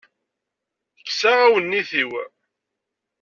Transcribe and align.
Kkseɣ 0.99 1.37
awennit-iw. 1.45 2.11